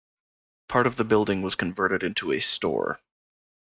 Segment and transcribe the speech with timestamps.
[0.67, 2.99] Part of the building was converted into a store.